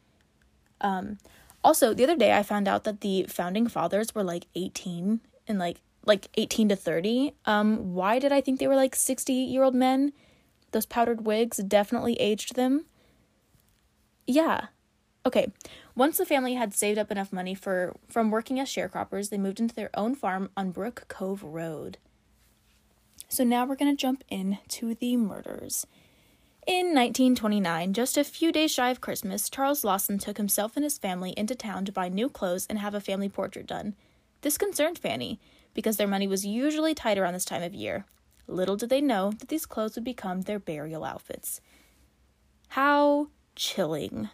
[0.81, 1.17] Um,
[1.63, 5.59] also, the other day I found out that the founding fathers were like 18 and
[5.59, 7.33] like like 18 to 30.
[7.45, 10.13] Um, why did I think they were like 60 year old men?
[10.71, 12.85] Those powdered wigs definitely aged them.
[14.25, 14.67] Yeah.
[15.25, 15.51] Okay.
[15.95, 19.59] Once the family had saved up enough money for from working as sharecroppers, they moved
[19.59, 21.97] into their own farm on Brook Cove Road.
[23.27, 25.85] So now we're going to jump in to the murders.
[26.67, 30.97] In 1929, just a few days shy of Christmas, Charles Lawson took himself and his
[30.97, 33.95] family into town to buy new clothes and have a family portrait done.
[34.41, 35.39] This concerned Fanny,
[35.73, 38.03] because their money was usually tight around this time of year.
[38.47, 41.61] Little did they know that these clothes would become their burial outfits.
[42.67, 44.27] How chilling.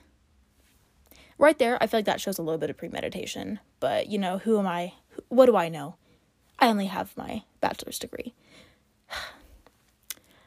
[1.38, 3.60] Right there, I feel like that shows a little bit of premeditation.
[3.80, 4.94] But, you know, who am I?
[5.30, 5.98] What do I know?
[6.58, 8.34] I only have my bachelor's degree.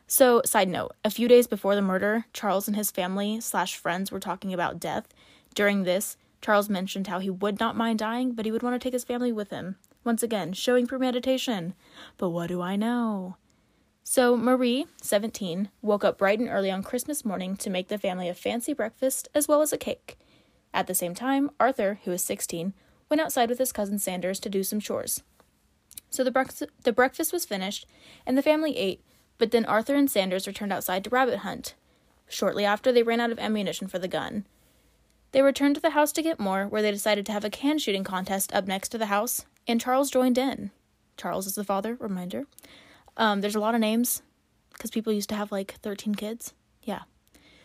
[0.09, 4.13] So, side note, a few days before the murder, Charles and his family slash friends
[4.13, 5.09] were talking about death.
[5.53, 8.79] During this, Charles mentioned how he would not mind dying, but he would want to
[8.79, 9.77] take his family with him.
[10.05, 11.75] Once again, showing premeditation.
[12.19, 13.37] But what do I know?
[14.05, 18.29] So, Marie, 17, woke up bright and early on Christmas morning to make the family
[18.29, 20.17] a fancy breakfast as well as a cake.
[20.73, 22.75] At the same time, Arthur, who was 16,
[23.11, 25.25] went outside with his cousin Sanders to do some chores.
[26.11, 27.87] So the, the breakfast was finished,
[28.25, 29.03] and the family ate,
[29.39, 31.75] but then Arthur and Sanders returned outside to rabbit hunt.
[32.29, 34.47] Shortly after, they ran out of ammunition for the gun.
[35.33, 37.79] They returned to the house to get more, where they decided to have a can
[37.79, 40.71] shooting contest up next to the house, and Charles joined in.
[41.17, 42.45] Charles is the father, reminder.
[43.17, 44.23] Um, there's a lot of names,
[44.73, 46.55] because people used to have like 13 kids.
[46.83, 47.03] Yeah.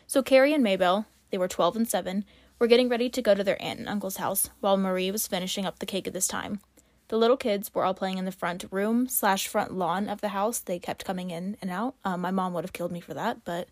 [0.07, 2.25] So Carrie and Maybelle, they were 12 and 7,
[2.59, 5.65] were getting ready to go to their aunt and uncle's house, while Marie was finishing
[5.65, 6.59] up the cake at this time.
[7.11, 10.29] The little kids were all playing in the front room slash front lawn of the
[10.29, 10.59] house.
[10.59, 11.95] They kept coming in and out.
[12.05, 13.67] Um, my mom would have killed me for that, but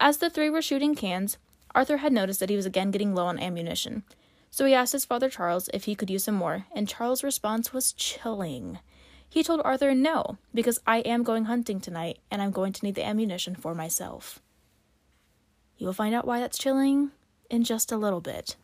[0.00, 1.38] as the three were shooting cans,
[1.72, 4.02] Arthur had noticed that he was again getting low on ammunition.
[4.50, 7.72] So he asked his father Charles if he could use some more, and Charles' response
[7.72, 8.80] was chilling.
[9.28, 12.96] He told Arthur no, because I am going hunting tonight, and I'm going to need
[12.96, 14.42] the ammunition for myself.
[15.78, 17.12] You will find out why that's chilling
[17.48, 18.56] in just a little bit.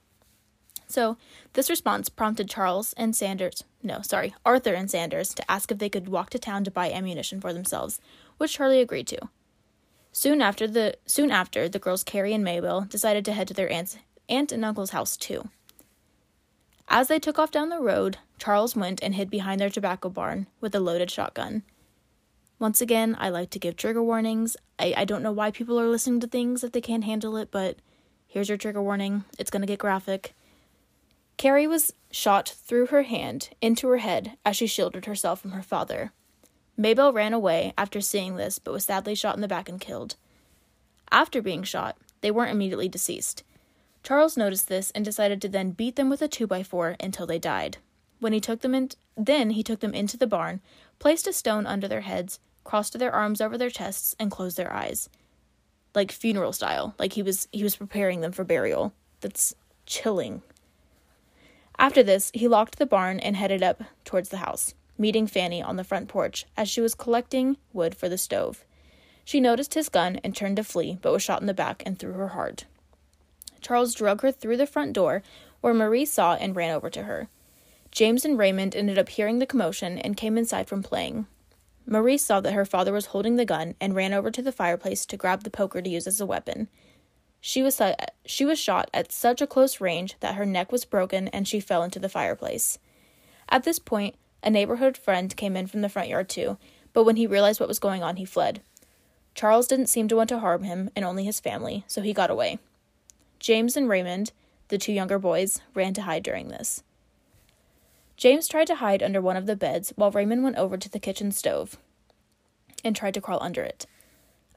[0.88, 1.18] So,
[1.52, 5.90] this response prompted Charles and Sanders, no, sorry, Arthur and Sanders, to ask if they
[5.90, 8.00] could walk to town to buy ammunition for themselves,
[8.38, 9.28] which Charlie agreed to.
[10.12, 13.70] Soon after the soon after, the girls Carrie and Maybelle decided to head to their
[13.70, 13.98] aunt's
[14.30, 15.50] aunt and uncle's house too.
[16.88, 20.46] As they took off down the road, Charles went and hid behind their tobacco barn
[20.60, 21.62] with a loaded shotgun.
[22.58, 24.56] Once again, I like to give trigger warnings.
[24.78, 27.50] I, I don't know why people are listening to things if they can't handle it,
[27.50, 27.76] but
[28.26, 29.24] here's your trigger warning.
[29.38, 30.34] It's gonna get graphic.
[31.38, 35.62] Carrie was shot through her hand into her head as she shielded herself from her
[35.62, 36.12] father.
[36.76, 40.16] Maybelle ran away after seeing this, but was sadly shot in the back and killed.
[41.12, 43.44] After being shot, they weren't immediately deceased.
[44.02, 47.78] Charles noticed this and decided to then beat them with a 2x4 until they died.
[48.18, 50.60] When he took them in, then he took them into the barn,
[50.98, 54.72] placed a stone under their heads, crossed their arms over their chests, and closed their
[54.72, 55.08] eyes.
[55.94, 58.92] Like funeral style, like he was he was preparing them for burial.
[59.20, 59.54] That's
[59.86, 60.42] chilling.
[61.78, 65.76] After this, he locked the barn and headed up towards the house, meeting Fanny on
[65.76, 68.64] the front porch as she was collecting wood for the stove.
[69.24, 71.98] She noticed his gun and turned to flee, but was shot in the back and
[71.98, 72.64] through her heart.
[73.60, 75.22] Charles drug her through the front door,
[75.60, 77.28] where Marie saw and ran over to her.
[77.90, 81.26] James and Raymond ended up hearing the commotion and came inside from playing.
[81.86, 85.06] Marie saw that her father was holding the gun and ran over to the fireplace
[85.06, 86.68] to grab the poker to use as a weapon.
[87.48, 87.80] She was
[88.26, 91.60] she was shot at such a close range that her neck was broken and she
[91.60, 92.78] fell into the fireplace.
[93.48, 96.58] At this point, a neighborhood friend came in from the front yard too,
[96.92, 98.60] but when he realized what was going on, he fled.
[99.34, 102.28] Charles didn't seem to want to harm him and only his family, so he got
[102.28, 102.58] away.
[103.38, 104.30] James and Raymond,
[104.68, 106.82] the two younger boys, ran to hide during this.
[108.18, 111.00] James tried to hide under one of the beds while Raymond went over to the
[111.00, 111.78] kitchen stove
[112.84, 113.86] and tried to crawl under it.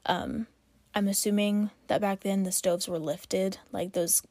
[0.04, 0.46] Um,
[0.94, 4.22] I'm assuming that back then the stoves were lifted, like those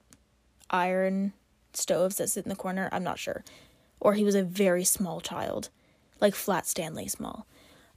[0.69, 1.33] iron
[1.73, 2.89] stoves that sit in the corner.
[2.91, 3.43] I'm not sure.
[3.99, 5.69] Or he was a very small child,
[6.19, 7.45] like Flat Stanley small.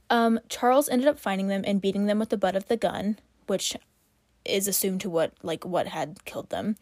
[0.09, 3.17] Um, Charles ended up finding them and beating them with the butt of the gun,
[3.47, 3.75] which
[4.43, 6.75] is assumed to what like what had killed them.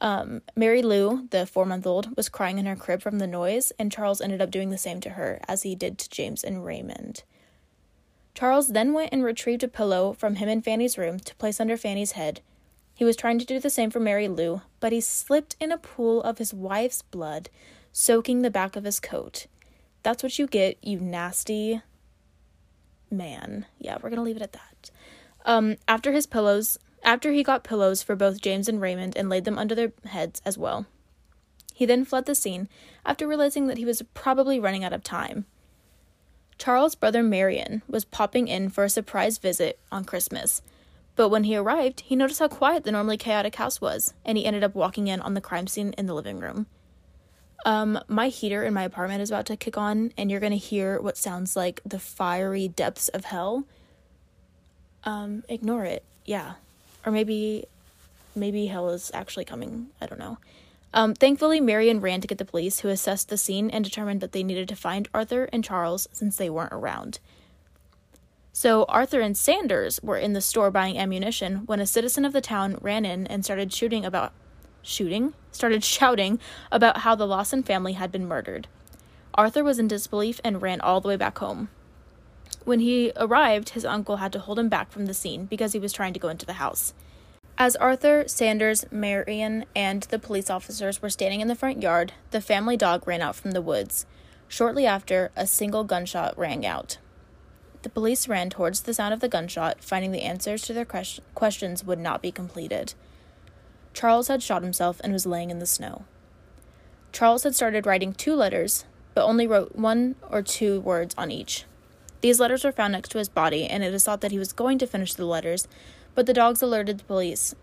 [0.00, 3.72] Um, Mary Lou, the four month old, was crying in her crib from the noise,
[3.78, 6.64] and Charles ended up doing the same to her, as he did to James and
[6.64, 7.22] Raymond.
[8.34, 11.76] Charles then went and retrieved a pillow from him and Fanny's room to place under
[11.76, 12.40] Fanny's head.
[12.94, 15.78] He was trying to do the same for Mary Lou, but he slipped in a
[15.78, 17.48] pool of his wife's blood,
[17.92, 19.46] soaking the back of his coat.
[20.02, 21.80] that's what you get, you nasty
[23.10, 23.66] man.
[23.78, 24.90] Yeah, we're gonna leave it at that.
[25.46, 29.44] Um, after his pillows, after he got pillows for both James and Raymond and laid
[29.44, 30.86] them under their heads as well,
[31.74, 32.68] he then fled the scene
[33.04, 35.46] after realizing that he was probably running out of time.
[36.58, 40.62] Charles' brother Marion was popping in for a surprise visit on Christmas,
[41.16, 44.46] but when he arrived, he noticed how quiet the normally chaotic house was, and he
[44.46, 46.66] ended up walking in on the crime scene in the living room.
[47.64, 51.00] Um, my heater in my apartment is about to kick on, and you're gonna hear
[51.00, 53.64] what sounds like the fiery depths of hell.
[55.04, 56.04] Um, ignore it.
[56.24, 56.54] Yeah.
[57.06, 57.66] Or maybe
[58.34, 59.88] maybe hell is actually coming.
[60.00, 60.38] I don't know.
[60.94, 64.30] Um, thankfully, Marion ran to get the police, who assessed the scene and determined that
[64.30, 67.18] they needed to find Arthur and Charles since they weren't around.
[68.52, 72.40] So, Arthur and Sanders were in the store buying ammunition when a citizen of the
[72.40, 74.32] town ran in and started shooting about
[74.82, 76.38] shooting, started shouting
[76.70, 78.68] about how the Lawson family had been murdered.
[79.34, 81.70] Arthur was in disbelief and ran all the way back home.
[82.64, 85.80] When he arrived, his uncle had to hold him back from the scene because he
[85.80, 86.94] was trying to go into the house.
[87.56, 92.40] As Arthur, Sanders, Marion, and the police officers were standing in the front yard, the
[92.40, 94.06] family dog ran out from the woods.
[94.48, 96.98] Shortly after, a single gunshot rang out.
[97.82, 100.86] The police ran towards the sound of the gunshot, finding the answers to their
[101.34, 102.94] questions would not be completed.
[103.92, 106.06] Charles had shot himself and was laying in the snow.
[107.12, 108.84] Charles had started writing two letters,
[109.14, 111.66] but only wrote one or two words on each.
[112.20, 114.52] These letters were found next to his body, and it is thought that he was
[114.52, 115.68] going to finish the letters,
[116.14, 117.54] but the dogs alerted the police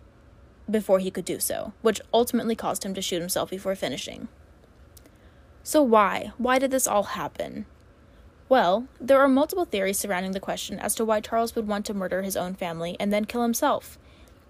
[0.70, 4.28] before he could do so, which ultimately caused him to shoot himself before finishing.
[5.64, 6.32] So, why?
[6.38, 7.66] Why did this all happen?
[8.50, 11.94] Well, there are multiple theories surrounding the question as to why Charles would want to
[11.94, 13.98] murder his own family and then kill himself.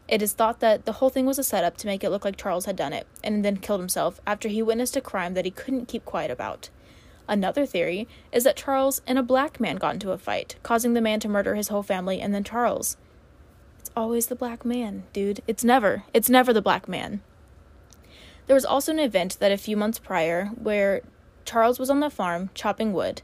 [0.08, 2.36] It is thought that the whole thing was a setup to make it look like
[2.36, 5.52] Charles had done it, and then killed himself after he witnessed a crime that he
[5.52, 6.70] couldn't keep quiet about.
[7.28, 11.02] Another theory is that Charles and a black man got into a fight, causing the
[11.02, 12.98] man to murder his whole family and then Charles.
[13.92, 15.42] It's always the black man, dude.
[15.48, 16.06] It's never.
[16.14, 17.20] It's never the black man.
[18.48, 21.02] There was also an event that a few months prior where
[21.44, 23.22] Charles was on the farm chopping wood.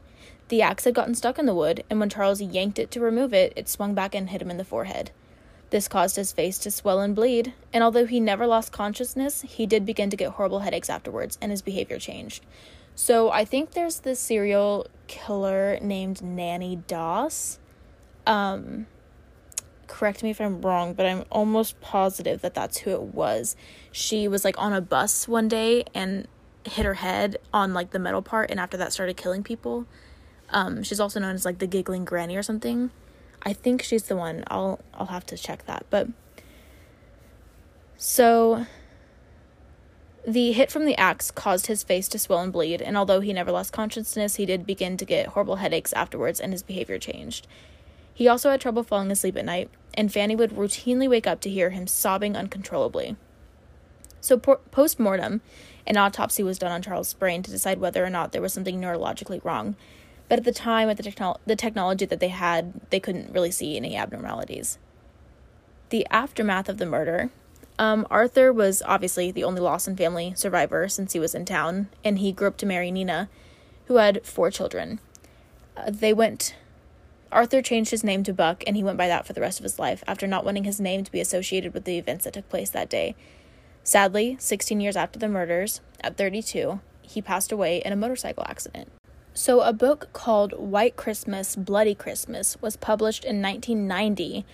[0.48, 3.32] The axe had gotten stuck in the wood, and when Charles yanked it to remove
[3.32, 5.10] it, it swung back and hit him in the forehead.
[5.70, 9.64] This caused his face to swell and bleed, and although he never lost consciousness, he
[9.64, 12.44] did begin to get horrible headaches afterwards, and his behavior changed.
[12.94, 17.58] So I think there's this serial killer named Nanny Doss.
[18.26, 18.86] Um,
[19.88, 23.56] correct me if I'm wrong, but I'm almost positive that that's who it was.
[23.90, 26.28] She was like on a bus one day and
[26.64, 29.86] hit her head on like the metal part, and after that started killing people.
[30.50, 32.90] Um, she's also known as like the giggling granny or something.
[33.42, 34.44] I think she's the one.
[34.48, 35.86] I'll I'll have to check that.
[35.90, 36.08] But
[37.96, 38.66] so
[40.26, 43.32] the hit from the axe caused his face to swell and bleed, and although he
[43.32, 47.46] never lost consciousness, he did begin to get horrible headaches afterwards and his behavior changed.
[48.18, 51.48] He also had trouble falling asleep at night, and Fanny would routinely wake up to
[51.48, 53.14] hear him sobbing uncontrollably.
[54.20, 55.40] So, post mortem,
[55.86, 58.80] an autopsy was done on Charles' brain to decide whether or not there was something
[58.80, 59.76] neurologically wrong,
[60.28, 63.52] but at the time, with the, technolo- the technology that they had, they couldn't really
[63.52, 64.80] see any abnormalities.
[65.90, 67.30] The aftermath of the murder
[67.78, 72.18] um, Arthur was obviously the only Lawson family survivor since he was in town, and
[72.18, 73.28] he grew up to marry Nina,
[73.86, 74.98] who had four children.
[75.76, 76.56] Uh, they went.
[77.30, 79.64] Arthur changed his name to Buck, and he went by that for the rest of
[79.64, 82.48] his life after not wanting his name to be associated with the events that took
[82.48, 83.14] place that day.
[83.84, 88.90] Sadly, 16 years after the murders, at 32, he passed away in a motorcycle accident.
[89.34, 94.44] So, a book called White Christmas, Bloody Christmas was published in 1990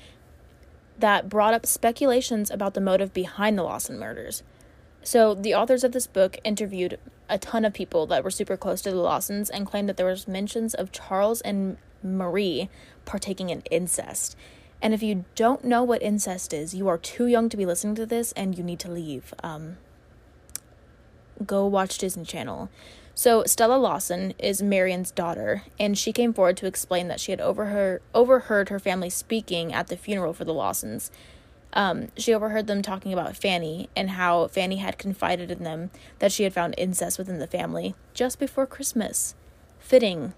[0.99, 4.43] that brought up speculations about the motive behind the Lawson murders.
[5.03, 6.99] So, the authors of this book interviewed
[7.29, 10.07] a ton of people that were super close to the Lawsons and claimed that there
[10.07, 12.69] was mentions of Charles and Marie
[13.05, 14.37] partaking in incest.
[14.83, 17.95] And if you don't know what incest is, you are too young to be listening
[17.97, 19.33] to this and you need to leave.
[19.43, 19.79] Um,
[21.45, 22.69] go watch Disney Channel.
[23.15, 27.41] So Stella Lawson is Marion's daughter, and she came forward to explain that she had
[27.41, 31.13] overheard overheard her family speaking at the funeral for the Lawsons.
[31.73, 36.33] Um, she overheard them talking about Fanny and how Fanny had confided in them that
[36.33, 39.35] she had found incest within the family just before Christmas.
[39.79, 40.35] Fitting.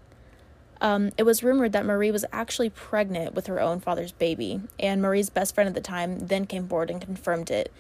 [0.81, 5.01] Um, it was rumored that Marie was actually pregnant with her own father's baby, and
[5.01, 7.73] Marie's best friend at the time then came forward and confirmed it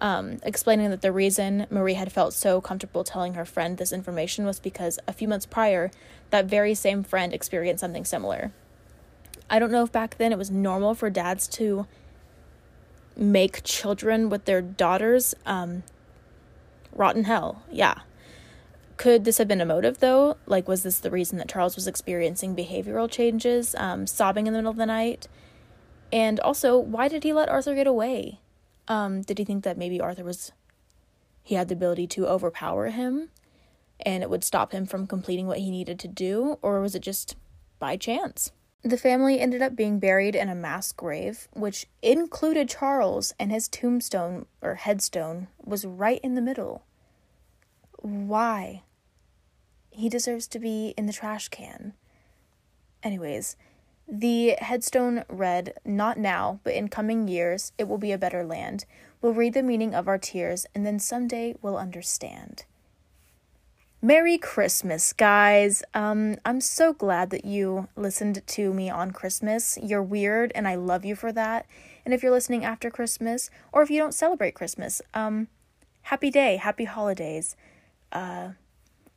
[0.00, 4.44] um, explaining that the reason Marie had felt so comfortable telling her friend this information
[4.46, 5.90] was because a few months prior,
[6.30, 8.52] that very same friend experienced something similar.
[9.48, 11.86] I don't know if back then it was normal for dads to
[13.16, 15.34] make children with their daughters.
[15.44, 15.82] Um,
[16.92, 18.00] rotten hell, yeah.
[19.00, 20.36] Could this have been a motive, though?
[20.44, 24.58] Like, was this the reason that Charles was experiencing behavioral changes, um, sobbing in the
[24.58, 25.26] middle of the night?
[26.12, 28.40] And also, why did he let Arthur get away?
[28.88, 30.52] Um, did he think that maybe Arthur was.
[31.42, 33.30] He had the ability to overpower him
[34.00, 36.58] and it would stop him from completing what he needed to do?
[36.60, 37.36] Or was it just
[37.78, 38.52] by chance?
[38.82, 43.66] The family ended up being buried in a mass grave, which included Charles, and his
[43.66, 46.84] tombstone or headstone was right in the middle.
[48.02, 48.82] Why?
[49.90, 51.94] He deserves to be in the trash can.
[53.02, 53.56] Anyways,
[54.08, 58.84] the headstone read, Not now, but in coming years, it will be a better land.
[59.22, 62.64] We'll read the meaning of our tears, and then someday we'll understand.
[64.02, 65.82] Merry Christmas, guys.
[65.92, 69.78] Um, I'm so glad that you listened to me on Christmas.
[69.82, 71.66] You're weird, and I love you for that.
[72.04, 75.48] And if you're listening after Christmas, or if you don't celebrate Christmas, um,
[76.02, 77.56] happy day, happy holidays.
[78.10, 78.52] Uh,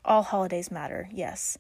[0.06, 1.58] all holidays matter, yes.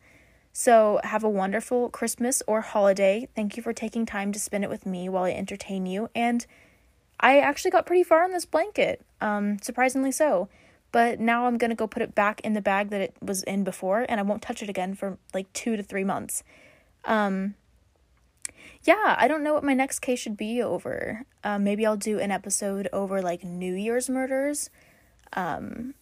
[0.51, 3.27] So, have a wonderful Christmas or holiday.
[3.35, 6.09] Thank you for taking time to spend it with me while I entertain you.
[6.13, 6.45] And
[7.19, 10.49] I actually got pretty far on this blanket, um, surprisingly so
[10.93, 13.41] but now I'm going to go put it back in the bag that it was
[13.43, 16.43] in before and I won't touch it again for like 2 to 3 months.
[17.03, 17.55] Um
[18.83, 21.23] yeah, I don't know what my next case should be over.
[21.43, 24.69] Um, maybe I'll do an episode over like New Year's murders.
[25.33, 25.95] Um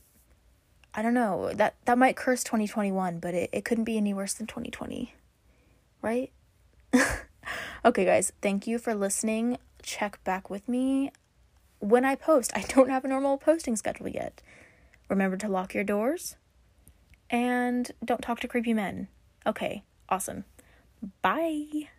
[0.93, 1.51] I don't know.
[1.53, 5.15] That that might curse 2021, but it, it couldn't be any worse than 2020.
[6.01, 6.31] Right?
[7.85, 9.57] okay, guys, thank you for listening.
[9.81, 11.11] Check back with me
[11.79, 12.51] when I post.
[12.55, 14.41] I don't have a normal posting schedule yet.
[15.09, 16.35] Remember to lock your doors.
[17.29, 19.07] And don't talk to creepy men.
[19.45, 20.43] Okay, awesome.
[21.21, 21.89] Bye.